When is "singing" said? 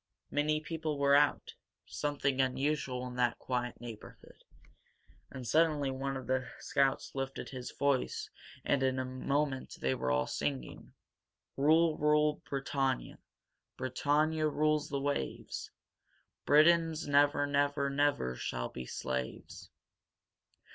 10.25-10.93